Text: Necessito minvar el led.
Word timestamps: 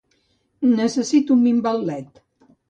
Necessito 0.79 1.37
minvar 1.43 1.75
el 1.81 1.85
led. 1.91 2.19